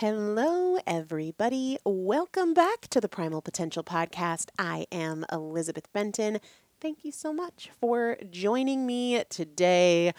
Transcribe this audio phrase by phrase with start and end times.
[0.00, 1.76] Hello, everybody.
[1.84, 4.48] Welcome back to the Primal Potential Podcast.
[4.58, 6.40] I am Elizabeth Benton.
[6.80, 10.14] Thank you so much for joining me today.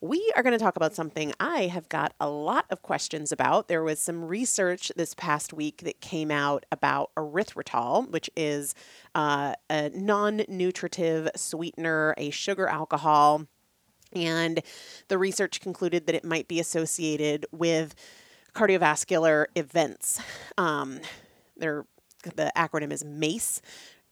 [0.00, 3.68] We are going to talk about something I have got a lot of questions about.
[3.68, 8.74] There was some research this past week that came out about erythritol, which is
[9.14, 13.44] uh, a non nutritive sweetener, a sugar alcohol.
[14.14, 14.62] And
[15.08, 17.94] the research concluded that it might be associated with
[18.54, 20.20] cardiovascular events.
[20.58, 21.00] Um,
[21.56, 23.62] the acronym is MACE,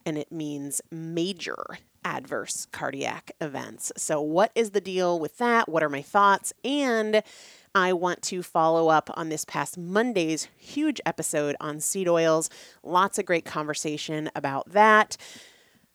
[0.05, 3.91] and it means major adverse cardiac events.
[3.97, 5.69] So, what is the deal with that?
[5.69, 6.53] What are my thoughts?
[6.63, 7.21] And
[7.75, 12.49] I want to follow up on this past Monday's huge episode on seed oils.
[12.83, 15.17] Lots of great conversation about that.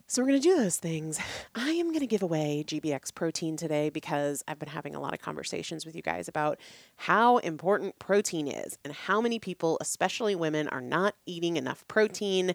[0.06, 1.18] So, we're going to do those things.
[1.54, 5.14] I am going to give away GBX protein today because I've been having a lot
[5.14, 6.60] of conversations with you guys about
[6.96, 12.54] how important protein is and how many people, especially women, are not eating enough protein.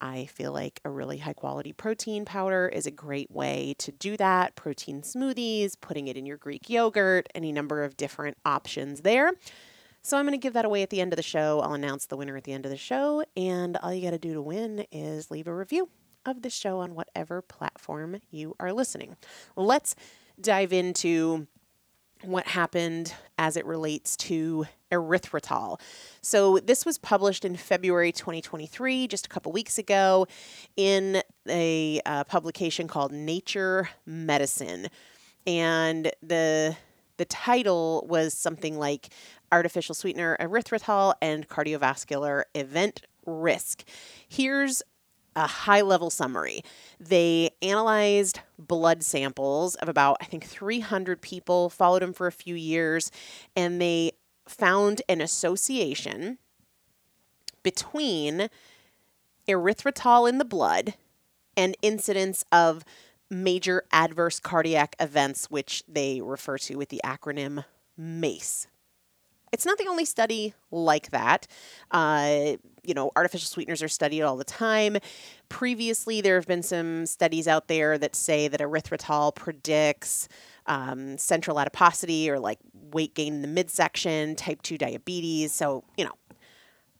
[0.00, 4.16] I feel like a really high quality protein powder is a great way to do
[4.16, 4.56] that.
[4.56, 9.30] Protein smoothies, putting it in your Greek yogurt, any number of different options there.
[10.02, 11.60] So I'm going to give that away at the end of the show.
[11.60, 14.18] I'll announce the winner at the end of the show, and all you got to
[14.18, 15.88] do to win is leave a review
[16.28, 19.16] of the show on whatever platform you are listening.
[19.56, 19.96] Let's
[20.40, 21.46] dive into
[22.22, 25.80] what happened as it relates to erythritol.
[26.20, 30.26] So, this was published in February 2023, just a couple weeks ago,
[30.76, 34.88] in a uh, publication called Nature Medicine.
[35.46, 36.76] And the
[37.18, 39.10] the title was something like
[39.50, 43.84] Artificial Sweetener Erythritol and Cardiovascular Event Risk.
[44.28, 44.82] Here's
[45.38, 46.62] a high level summary.
[47.00, 52.54] They analyzed blood samples of about, I think, 300 people, followed them for a few
[52.54, 53.10] years,
[53.56, 54.12] and they
[54.46, 56.38] found an association
[57.62, 58.48] between
[59.46, 60.94] erythritol in the blood
[61.56, 62.84] and incidence of
[63.30, 67.64] major adverse cardiac events, which they refer to with the acronym
[67.96, 68.68] MACE.
[69.52, 71.46] It's not the only study like that.
[71.90, 74.96] Uh, you know, artificial sweeteners are studied all the time.
[75.48, 80.28] Previously, there have been some studies out there that say that erythritol predicts
[80.66, 82.58] um, central adiposity or like
[82.92, 85.52] weight gain in the midsection, type 2 diabetes.
[85.52, 86.12] So, you know,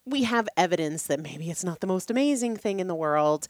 [0.04, 3.46] we have evidence that maybe it's not the most amazing thing in the world.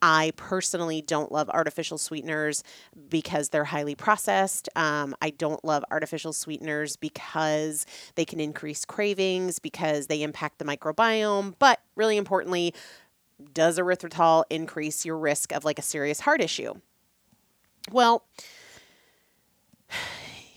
[0.00, 2.62] I personally don't love artificial sweeteners
[3.08, 4.68] because they're highly processed.
[4.76, 10.64] Um, I don't love artificial sweeteners because they can increase cravings, because they impact the
[10.64, 11.54] microbiome.
[11.58, 12.74] But really importantly,
[13.52, 16.74] does erythritol increase your risk of like a serious heart issue?
[17.90, 18.24] Well,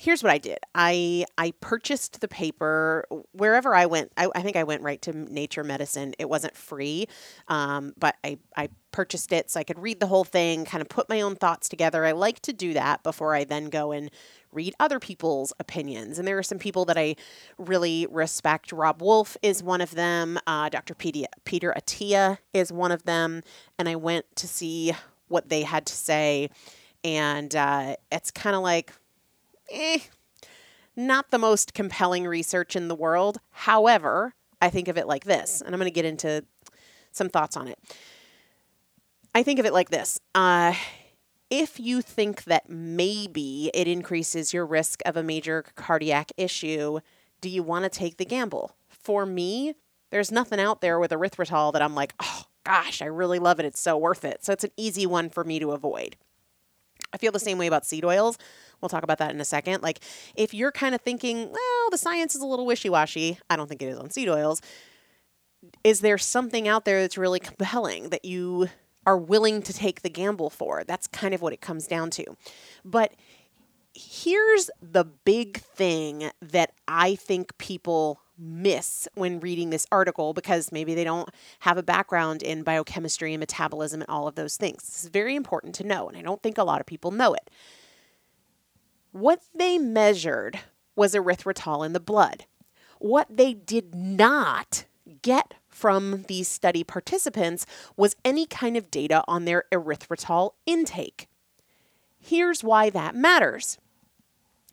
[0.02, 0.58] here's what I did.
[0.74, 4.12] I I purchased the paper wherever I went.
[4.18, 6.16] I, I think I went right to Nature Medicine.
[6.18, 7.08] It wasn't free,
[7.48, 10.90] um, but I I purchased it so I could read the whole thing, kind of
[10.90, 12.04] put my own thoughts together.
[12.04, 14.10] I like to do that before I then go and
[14.52, 16.18] read other people's opinions.
[16.18, 17.16] And there are some people that I
[17.60, 18.72] really respect.
[18.72, 20.40] Robb Wolf is one of them.
[20.48, 20.94] Uh, Dr.
[20.96, 23.44] Peter, Peter Attia is one of them.
[23.80, 24.92] And I went to see
[25.30, 26.50] what they had to say.
[27.06, 28.92] And uh, it's kind of like,
[29.72, 30.00] eh,
[30.96, 33.40] not the most compelling research in the world.
[33.52, 36.46] However, I think of it like this, and I'm going to get into
[37.12, 37.80] some thoughts on it.
[39.34, 40.20] I think of it like this.
[40.36, 40.74] Uh,
[41.50, 47.00] if you think that maybe it increases your risk of a major cardiac issue,
[47.42, 48.76] do you want to take the gamble?
[48.90, 49.76] For me,
[50.12, 53.66] there's nothing out there with erythritol that I'm like, oh gosh, I really love it.
[53.66, 54.46] It's so worth it.
[54.46, 56.16] So it's an easy one for me to avoid.
[57.14, 58.38] I feel the same way about seed oils.
[58.82, 59.82] We'll talk about that in a second.
[59.82, 60.00] Like,
[60.36, 63.68] if you're kind of thinking, well, the science is a little wishy washy, I don't
[63.68, 64.62] think it is on seed oils.
[65.84, 68.70] Is there something out there that's really compelling that you
[69.06, 70.84] are willing to take the gamble for?
[70.86, 72.26] That's kind of what it comes down to.
[72.84, 73.14] But
[73.94, 80.96] here's the big thing that I think people miss when reading this article because maybe
[80.96, 81.30] they don't
[81.60, 84.84] have a background in biochemistry and metabolism and all of those things.
[85.04, 87.50] Is very important to know, and I don't think a lot of people know it.
[89.12, 90.60] What they measured
[90.96, 92.46] was erythritol in the blood.
[93.00, 94.86] What they did not
[95.22, 97.66] get from these study participants
[97.98, 101.28] was any kind of data on their erythritol intake.
[102.20, 103.80] Here's why that matters.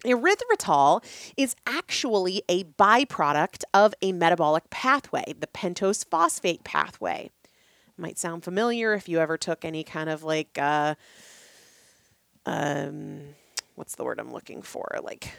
[0.04, 1.02] Erythritol
[1.36, 7.30] is actually a byproduct of a metabolic pathway, the pentose phosphate pathway.
[7.96, 10.94] Might sound familiar if you ever took any kind of like, uh,
[12.46, 13.34] um,
[13.78, 14.98] what's the word I'm looking for?
[15.02, 15.32] Like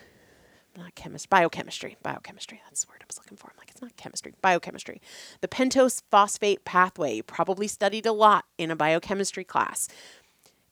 [0.78, 2.62] not chemist, biochemistry, biochemistry.
[2.66, 3.50] That's the word I was looking for.
[3.52, 5.02] I'm like, it's not chemistry, biochemistry.
[5.42, 9.90] The pentose phosphate pathway, you probably studied a lot in a biochemistry class.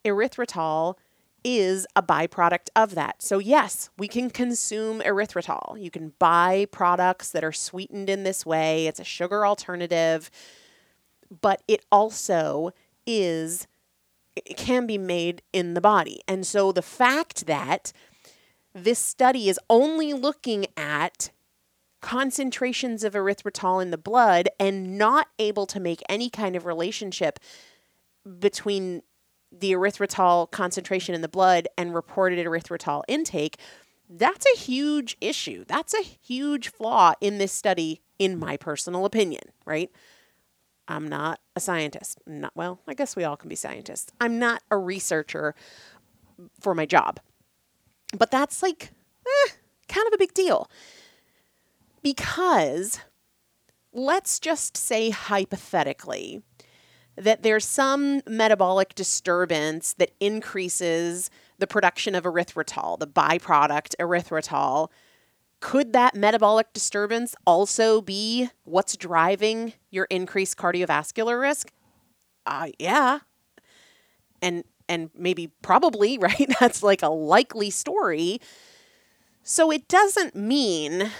[0.05, 0.95] Erythritol
[1.43, 3.21] is a byproduct of that.
[3.21, 5.81] So, yes, we can consume erythritol.
[5.81, 10.31] You can buy products that are sweetened in this way, it's a sugar alternative,
[11.41, 12.71] but it also
[13.05, 13.67] is,
[14.55, 16.21] can be made in the body.
[16.27, 17.93] And so, the fact that
[18.73, 21.31] this study is only looking at
[22.01, 27.39] concentrations of erythritol in the blood and not able to make any kind of relationship
[28.39, 29.01] between
[29.51, 33.57] the erythritol concentration in the blood and reported erythritol intake,
[34.09, 35.65] that's a huge issue.
[35.67, 39.91] That's a huge flaw in this study, in my personal opinion, right?
[40.87, 42.19] I'm not a scientist.
[42.25, 44.11] Not well, I guess we all can be scientists.
[44.21, 45.55] I'm not a researcher
[46.59, 47.19] for my job.
[48.17, 48.91] But that's like
[49.25, 49.51] eh,
[49.87, 50.69] kind of a big deal.
[52.01, 52.99] Because
[53.91, 56.41] let's just say hypothetically
[57.17, 64.89] that there's some metabolic disturbance that increases the production of erythritol, the byproduct erythritol.
[65.59, 71.71] Could that metabolic disturbance also be what's driving your increased cardiovascular risk?
[72.45, 73.19] Uh, yeah.
[74.41, 76.49] And and maybe probably, right?
[76.59, 78.39] That's like a likely story.
[79.43, 81.11] So it doesn't mean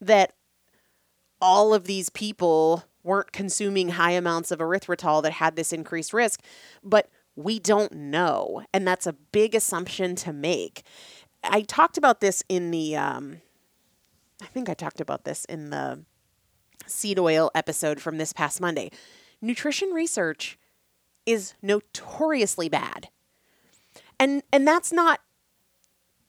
[0.00, 0.34] that
[1.40, 6.42] all of these people weren't consuming high amounts of erythritol that had this increased risk,
[6.84, 8.62] but we don't know.
[8.74, 10.82] And that's a big assumption to make.
[11.42, 13.40] I talked about this in the, um,
[14.42, 16.04] I think I talked about this in the
[16.86, 18.90] seed oil episode from this past Monday.
[19.40, 20.58] Nutrition research
[21.26, 23.08] is notoriously bad.
[24.18, 25.20] And and that's not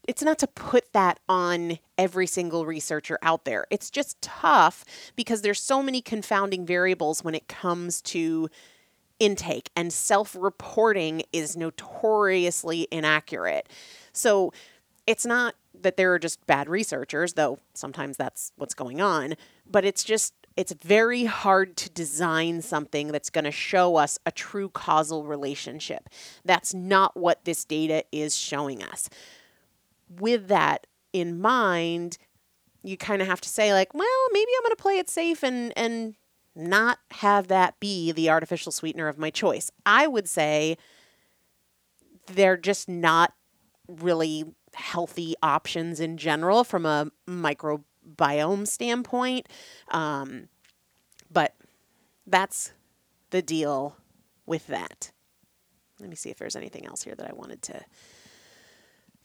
[0.08, 3.68] it's not to put that on every single researcher out there.
[3.70, 4.84] It's just tough
[5.16, 8.50] because there's so many confounding variables when it comes to
[9.20, 13.70] intake and self-reporting is notoriously inaccurate.
[14.12, 14.52] So
[15.08, 19.36] it's not that there are just bad researchers, though sometimes that's what's going on,
[19.70, 24.32] but it's just it's very hard to design something that's going to show us a
[24.32, 26.10] true causal relationship.
[26.44, 29.10] That's not what this data is showing us.
[30.20, 32.18] With that in mind,
[32.84, 35.44] you kind of have to say like, well, maybe I'm going to play it safe
[35.44, 36.16] and and
[36.54, 39.72] not have that be the artificial sweetener of my choice.
[39.86, 40.78] I would say
[42.28, 43.34] they're just not
[43.88, 49.48] really healthy options in general from a microbiome standpoint.
[49.90, 50.48] Um,
[51.32, 51.56] but
[52.28, 52.74] that's
[53.30, 53.96] the deal
[54.46, 55.12] with that.
[56.00, 57.82] Let me see if there's anything else here that I wanted to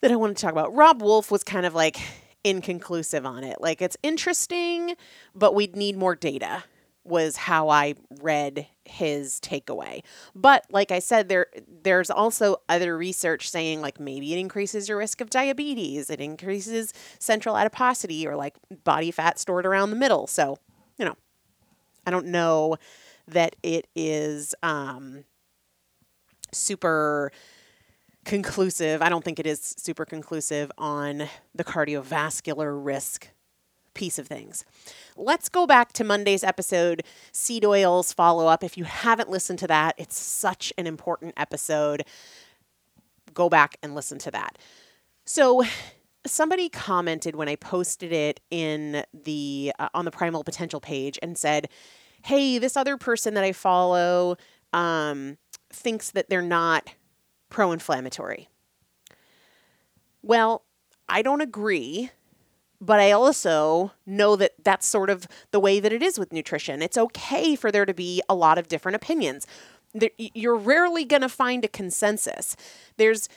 [0.02, 0.74] that I wanted to talk about.
[0.74, 1.96] Robb Wolf was kind of like
[2.44, 3.60] inconclusive on it.
[3.60, 4.94] Like it's interesting,
[5.34, 6.64] but we'd need more data
[7.02, 10.02] was how I read his takeaway.
[10.34, 11.46] But like I said, there
[11.82, 16.92] there's also other research saying like maybe it increases your risk of diabetes, it increases
[17.18, 20.26] central adiposity or like body fat stored around the middle.
[20.26, 20.58] So,
[20.98, 21.16] you know,
[22.06, 22.76] I don't know
[23.28, 25.24] that it is um,
[26.52, 27.32] super
[28.24, 29.02] conclusive.
[29.02, 33.28] I don't think it is super conclusive on the cardiovascular risk
[33.96, 34.64] piece of things.
[35.16, 38.62] Let's go back to Monday's episode, seed oils follow up.
[38.62, 42.04] If you haven't listened to that, it's such an important episode.
[43.34, 44.58] Go back and listen to that.
[45.24, 45.64] So,
[46.26, 51.36] somebody commented when I posted it in the uh, on the Primal Potential page and
[51.36, 51.68] said,
[52.22, 54.36] "Hey, this other person that I follow
[54.72, 55.38] um,
[55.72, 56.94] thinks that they're not
[57.48, 58.48] pro-inflammatory."
[60.22, 60.64] Well,
[61.08, 62.10] I don't agree
[62.80, 66.82] but I also know that that's sort of the way that it is with nutrition.
[66.82, 69.46] It's okay for there to be a lot of different opinions.
[70.18, 72.56] You're rarely going to find a consensus.
[72.96, 73.28] There's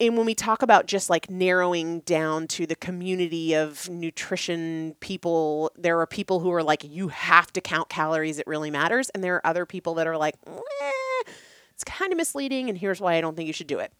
[0.00, 5.70] and when we talk about just like narrowing down to the community of nutrition people,
[5.76, 9.08] there are people who are like, you have to count calories, it really matters.
[9.10, 11.32] And there are other people that are like, eh,
[11.72, 13.92] it's kind of misleading, and here's why I don't think you should do it.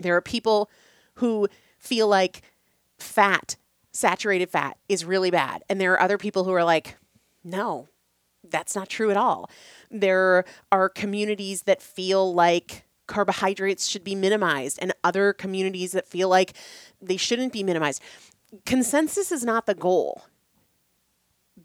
[0.00, 0.68] There are people
[1.14, 2.42] who feel like
[2.98, 3.56] fat
[3.94, 5.62] saturated fat is really bad.
[5.70, 6.96] And there are other people who are like,
[7.42, 7.88] no,
[8.50, 9.48] that's not true at all.
[9.90, 16.28] There are communities that feel like carbohydrates should be minimized, and other communities that feel
[16.28, 16.54] like
[17.00, 18.02] they shouldn't be minimized.
[18.64, 20.24] Consensus is not the goal.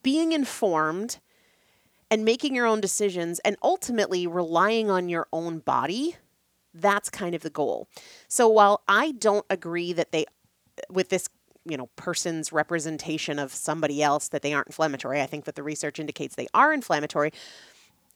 [0.04, 1.20] Being informed
[2.12, 6.18] and making your own decisions and ultimately relying on your own body,
[6.74, 7.88] that's kind of the goal.
[8.28, 10.26] So while I don't agree that they
[10.90, 11.30] with this
[11.70, 15.22] you know, person's representation of somebody else that they aren't inflammatory.
[15.22, 17.32] I think that the research indicates they are inflammatory.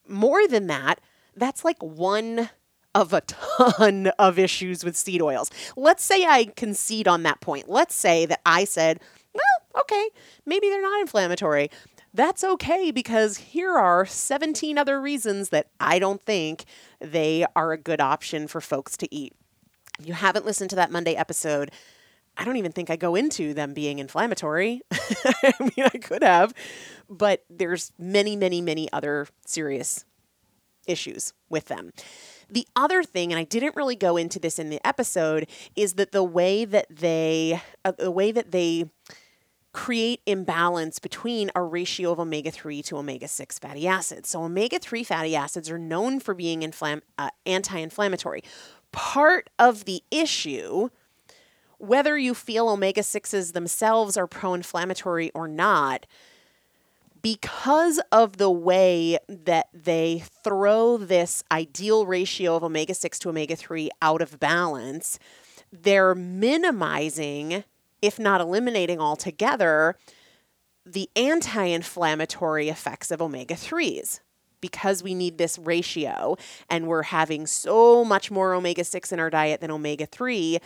[0.08, 1.00] More than that,
[1.36, 2.50] that's like one
[2.96, 5.50] of a ton of issues with seed oils.
[5.76, 7.70] Let's say I concede on that point.
[7.70, 9.00] Let's say that I said,
[9.34, 10.10] well, okay,
[10.46, 11.70] maybe they're not inflammatory.
[12.14, 16.66] That's okay because here are 17 other reasons that I don't think
[17.00, 19.34] they are a good option for folks to eat.
[20.00, 21.72] If you haven't listened to that Monday episode,
[22.38, 24.82] I don't even think I go into them being inflammatory.
[24.92, 26.54] I mean, I could have,
[27.10, 30.06] but there's many, many, many other serious
[30.88, 31.92] issues with them.
[32.50, 36.12] The other thing, and I didn't really go into this in the episode, is that
[36.12, 38.86] the way that they, uh, the way that they
[39.74, 44.30] create imbalance between a ratio of omega 3 to omega 6 fatty acids.
[44.30, 48.44] So, omega 3 fatty acids are known for being inflam- uh, anti inflammatory.
[48.92, 50.90] Part of the issue,
[51.84, 56.06] whether you feel omega 6s themselves are pro inflammatory or not,
[57.22, 63.56] because of the way that they throw this ideal ratio of omega 6 to omega
[63.56, 65.20] 3 out of balance,
[65.72, 67.64] they're minimizing
[68.02, 69.96] if not eliminating altogether,
[70.86, 74.20] the anti inflammatory effects of omega 3s.
[74.60, 76.38] Because we need this ratio
[76.70, 80.60] and we're having so much more omega 6 in our diet than omega 3,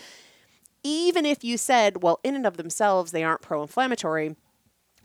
[0.87, 4.35] even if you said, well, in and of themselves, they aren't pro inflammatory,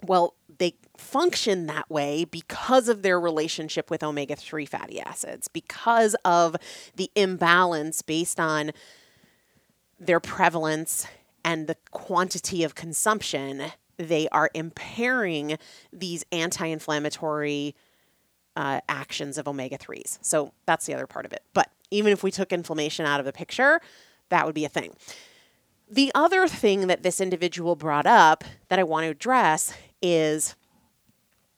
[0.01, 6.15] well, they function that way because of their relationship with omega 3 fatty acids, because
[6.25, 6.57] of
[6.95, 8.71] the imbalance based on
[9.99, 11.07] their prevalence
[11.45, 13.65] and the quantity of consumption,
[13.97, 15.59] they are impairing
[15.93, 17.75] these anti inflammatory
[18.55, 20.19] uh, actions of omega 3s.
[20.21, 21.43] So that's the other part of it.
[21.55, 23.81] But even if we took inflammation out of the picture,
[24.29, 24.95] that would be a thing.
[25.93, 30.57] The other thing that this individual brought up that I want to address is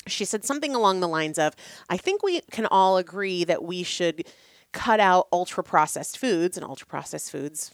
[0.09, 1.55] she said something along the lines of
[1.89, 4.27] I think we can all agree that we should
[4.73, 7.71] cut out ultra processed foods, and ultra processed foods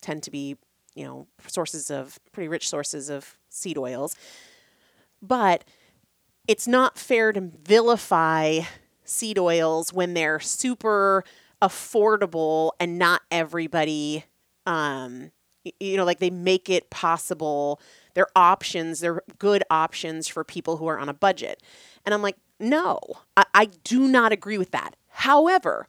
[0.00, 0.56] tend to be
[0.94, 4.16] you know, sources of pretty rich sources of seed oils.
[5.20, 5.64] But
[6.46, 8.60] it's not fair to vilify
[9.04, 11.22] seed oils when they're super
[11.60, 14.24] affordable and not everybody
[14.64, 15.32] um,
[15.80, 17.80] you know like they make it possible.
[18.14, 21.62] They're options they're good options for people who are on a budget.
[22.04, 22.98] And i'm like no
[23.36, 24.96] I, I do not agree with that.
[25.08, 25.88] However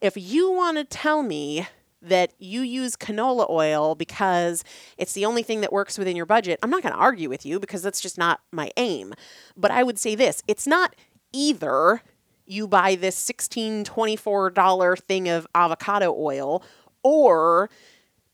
[0.00, 1.66] if you want to tell me
[2.02, 4.64] that you use canola oil because
[4.96, 7.44] it's the only thing that works within your budget, I'm not going to argue with
[7.44, 9.12] you because that's just not my aim.
[9.56, 10.96] But I would say this it's not
[11.32, 12.02] either
[12.46, 16.64] you buy this $16, $24 thing of avocado oil
[17.02, 17.70] or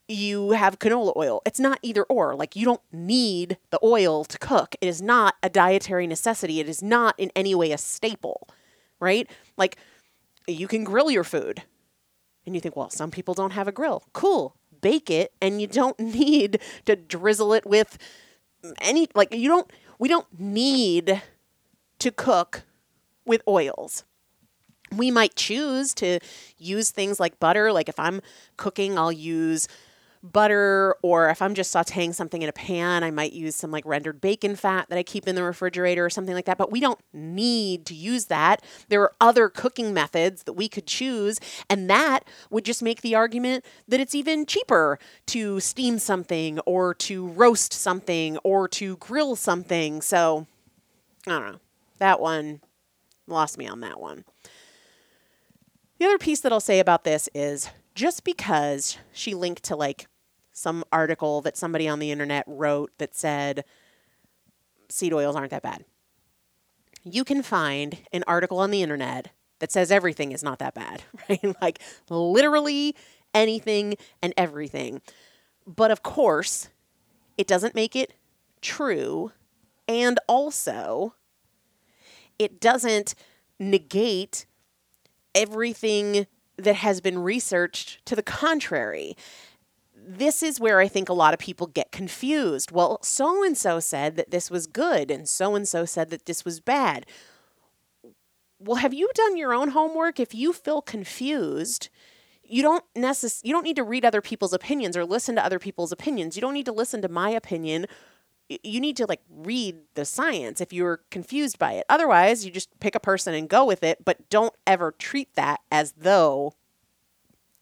[0.08, 1.42] you have canola oil.
[1.44, 2.34] It's not either or.
[2.34, 4.76] Like, you don't need the oil to cook.
[4.80, 6.60] It is not a dietary necessity.
[6.60, 8.48] It is not in any way a staple,
[9.00, 9.28] right?
[9.56, 9.76] Like,
[10.46, 11.62] you can grill your food.
[12.44, 14.04] And you think, well, some people don't have a grill.
[14.12, 14.54] Cool.
[14.80, 17.98] Bake it and you don't need to drizzle it with
[18.80, 21.22] any like you don't we don't need
[21.98, 22.62] to cook
[23.24, 24.04] with oils.
[24.92, 26.20] We might choose to
[26.58, 27.72] use things like butter.
[27.72, 28.20] Like if I'm
[28.56, 29.66] cooking, I'll use
[30.32, 33.84] butter or if I'm just sauteing something in a pan, I might use some like
[33.86, 36.58] rendered bacon fat that I keep in the refrigerator or something like that.
[36.58, 38.62] But we don't need to use that.
[38.88, 43.14] There are other cooking methods that we could choose, and that would just make the
[43.14, 49.36] argument that it's even cheaper to steam something or to roast something or to grill
[49.36, 50.02] something.
[50.02, 50.46] So
[51.26, 51.60] I don't know.
[51.98, 52.60] That one
[53.26, 54.24] lost me on that one.
[55.98, 60.06] The other piece that I'll say about this is just because she linked to like
[60.56, 63.62] some article that somebody on the internet wrote that said
[64.88, 65.84] seed oils aren't that bad.
[67.04, 71.02] You can find an article on the internet that says everything is not that bad,
[71.28, 71.54] right?
[71.60, 72.96] like literally
[73.34, 75.02] anything and everything.
[75.66, 76.70] But of course,
[77.36, 78.14] it doesn't make it
[78.62, 79.32] true.
[79.86, 81.14] And also,
[82.38, 83.14] it doesn't
[83.58, 84.46] negate
[85.34, 89.16] everything that has been researched to the contrary
[90.06, 92.70] this is where I think a lot of people get confused.
[92.70, 96.26] Well, so and so said that this was good, and so and so said that
[96.26, 97.06] this was bad.
[98.58, 100.20] Well, have you done your own homework?
[100.20, 101.88] If you feel confused,
[102.42, 105.58] you don't necess- you don't need to read other people's opinions or listen to other
[105.58, 106.36] people's opinions.
[106.36, 107.86] You don't need to listen to my opinion.
[108.48, 111.84] You need to like read the science if you're confused by it.
[111.88, 115.60] Otherwise, you just pick a person and go with it, but don't ever treat that
[115.70, 116.54] as though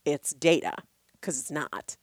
[0.04, 0.74] it's data
[1.14, 1.96] because it's not.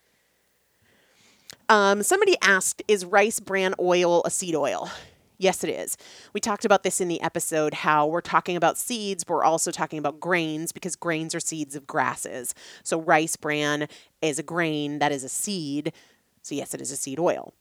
[1.72, 4.92] Um, somebody asked, is rice bran oil a seed oil?
[5.38, 5.96] Yes, it is.
[6.34, 9.72] We talked about this in the episode how we're talking about seeds, but we're also
[9.72, 12.54] talking about grains because grains are seeds of grasses.
[12.84, 13.88] So, rice bran
[14.22, 15.94] is a grain that is a seed.
[16.42, 17.54] So, yes, it is a seed oil.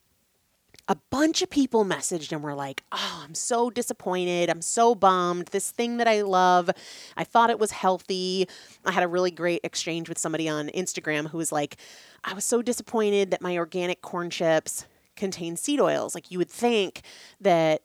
[0.90, 4.50] A bunch of people messaged and were like, Oh, I'm so disappointed.
[4.50, 5.46] I'm so bummed.
[5.46, 6.68] This thing that I love,
[7.16, 8.48] I thought it was healthy.
[8.84, 11.76] I had a really great exchange with somebody on Instagram who was like,
[12.24, 16.12] I was so disappointed that my organic corn chips contain seed oils.
[16.12, 17.02] Like you would think
[17.40, 17.82] that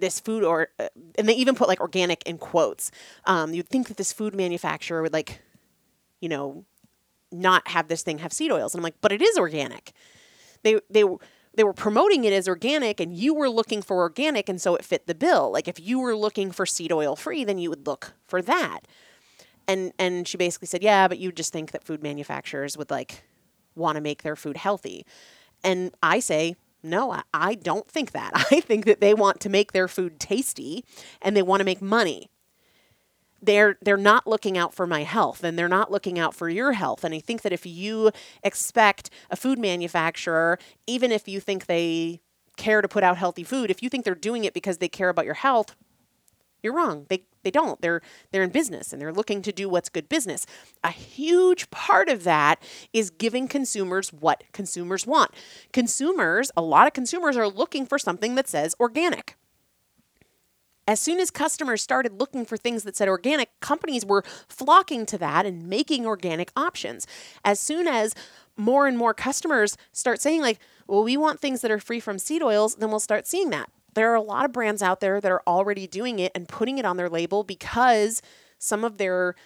[0.00, 2.90] this food or uh, and they even put like organic in quotes.
[3.26, 5.40] Um, you'd think that this food manufacturer would like,
[6.20, 6.64] you know,
[7.30, 8.74] not have this thing have seed oils.
[8.74, 9.92] And I'm like, but it is organic.
[10.64, 11.04] They they
[11.54, 14.84] they were promoting it as organic and you were looking for organic and so it
[14.84, 15.50] fit the bill.
[15.50, 18.80] Like if you were looking for seed oil free, then you would look for that.
[19.68, 23.24] And and she basically said, "Yeah, but you just think that food manufacturers would like
[23.74, 25.04] want to make their food healthy."
[25.62, 28.30] And I say, no, I, I don't think that.
[28.50, 30.84] I think that they want to make their food tasty
[31.20, 32.29] and they want to make money.
[33.42, 36.72] They're they're not looking out for my health and they're not looking out for your
[36.72, 37.04] health.
[37.04, 38.10] And I think that if you
[38.42, 42.20] expect a food manufacturer, even if you think they
[42.56, 45.08] care to put out healthy food, if you think they're doing it because they care
[45.08, 45.74] about your health,
[46.62, 47.06] you're wrong.
[47.08, 47.80] They they don't.
[47.80, 50.46] They're they're in business and they're looking to do what's good business.
[50.84, 55.30] A huge part of that is giving consumers what consumers want.
[55.72, 59.36] Consumers, a lot of consumers are looking for something that says organic.
[60.90, 65.18] As soon as customers started looking for things that said organic, companies were flocking to
[65.18, 67.06] that and making organic options.
[67.44, 68.12] As soon as
[68.56, 72.18] more and more customers start saying like, "Well, we want things that are free from
[72.18, 75.20] seed oils," then we'll start seeing that there are a lot of brands out there
[75.20, 78.20] that are already doing it and putting it on their label because
[78.58, 79.36] some of their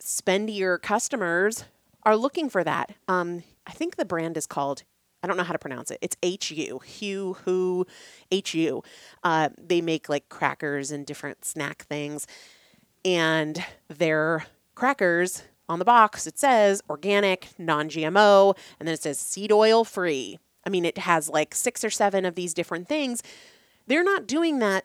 [0.00, 1.64] spendier customers
[2.04, 2.94] are looking for that.
[3.06, 4.82] Um, I think the brand is called,
[5.22, 5.98] I don't know how to pronounce it.
[6.00, 7.86] It's HU, Hugh, Who,
[8.32, 8.82] HU.
[9.24, 12.26] Uh, they make like crackers and different snack things.
[13.04, 19.18] And their crackers on the box, it says organic, non GMO, and then it says
[19.18, 20.38] seed oil free.
[20.64, 23.22] I mean, it has like six or seven of these different things
[23.86, 24.84] they're not doing that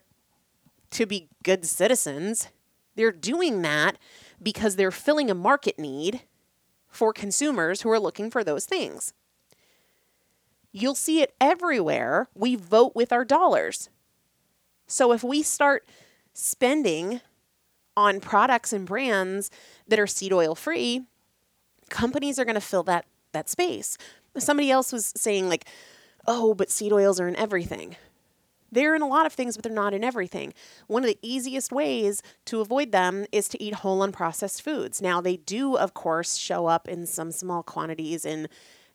[0.92, 2.50] to be good citizens.
[2.96, 3.98] They're doing that
[4.42, 6.22] because they're filling a market need
[6.88, 9.14] for consumers who are looking for those things.
[10.72, 12.28] You'll see it everywhere.
[12.36, 13.90] We vote with our dollars.
[14.88, 15.88] So if we start
[16.34, 17.22] spending
[17.98, 19.52] on products and brands
[19.88, 21.06] that are seed oil free,
[21.90, 23.98] companies are going to fill that that space.
[24.38, 25.66] Somebody else was saying like,
[26.28, 27.96] "Oh, but seed oils are in everything."
[28.74, 30.54] They're in a lot of things, but they're not in everything.
[30.88, 35.02] One of the easiest ways to avoid them is to eat whole unprocessed foods.
[35.02, 38.48] Now, they do, of course, show up in some small quantities in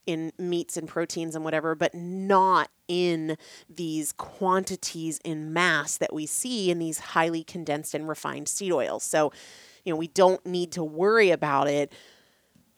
[0.06, 3.36] in meats and proteins and whatever, but not in
[3.68, 9.02] these quantities in mass that we see in these highly condensed and refined seed oils.
[9.02, 9.32] So,
[9.84, 11.92] you know, we don't need to worry about it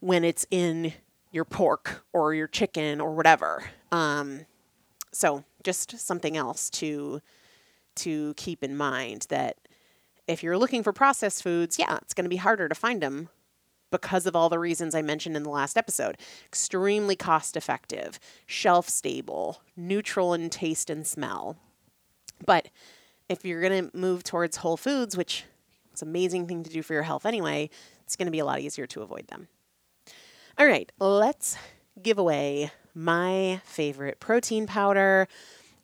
[0.00, 0.92] when it's in
[1.30, 3.70] your pork or your chicken or whatever.
[3.92, 4.46] Um,
[5.12, 7.20] so just something else to
[7.96, 9.56] to keep in mind that
[10.28, 13.28] if you're looking for processed foods, yeah, it's going to be harder to find them
[13.90, 16.16] because of all the reasons I mentioned in the last episode.
[16.46, 21.56] Extremely cost effective, shelf stable, neutral in taste and smell.
[22.44, 22.68] But
[23.28, 25.44] if you're going to move towards whole foods, which
[25.94, 27.70] is an amazing thing to do for your health anyway,
[28.04, 29.48] it's going to be a lot easier to avoid them.
[30.56, 31.56] All right, let's
[32.02, 35.28] give away my favorite protein powder.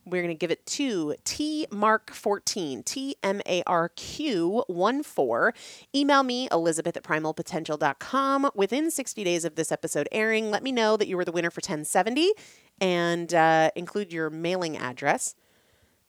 [0.06, 5.02] We're going to give it to T Mark 14, T M A R Q 1
[5.02, 5.54] 4.
[5.94, 8.50] Email me, Elizabeth at primalpotential.com.
[8.54, 11.50] Within 60 days of this episode airing, let me know that you were the winner
[11.50, 12.32] for 1070
[12.80, 15.34] and uh, include your mailing address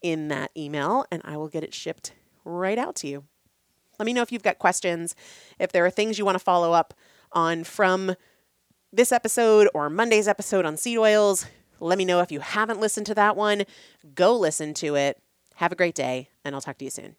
[0.02, 2.12] in that email, and I will get it shipped
[2.44, 3.24] right out to you.
[3.98, 5.14] Let me know if you've got questions,
[5.58, 6.94] if there are things you want to follow up
[7.32, 8.14] on from
[8.92, 11.46] this episode or Monday's episode on seed oils.
[11.80, 13.64] Let me know if you haven't listened to that one.
[14.14, 15.20] Go listen to it.
[15.56, 17.16] Have a great day, and I'll talk to you soon.